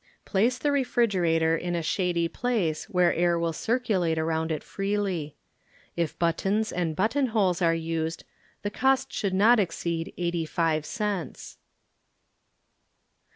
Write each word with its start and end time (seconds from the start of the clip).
Place 0.25 0.57
the 0.57 0.71
refrigerator 0.71 1.55
in 1.55 1.75
a 1.75 1.81
shady_ 1.83 2.33
place 2.33 2.85
where 2.85 3.13
air 3.13 3.37
will 3.37 3.53
circulate 3.53 4.17
around 4.17 4.51
it 4.51 4.63
freely. 4.63 5.35
If 5.95 6.17
buttons 6.17 6.71
and 6.71 6.95
buttonholes 6.95 7.61
are 7.61 7.75
used, 7.75 8.23
the 8.63 8.71
cost 8.71 9.13
should 9.13 9.35
not 9.35 9.59
exceed 9.59 10.11
eighty 10.17 10.45
five 10.47 10.87
cents. 10.87 11.59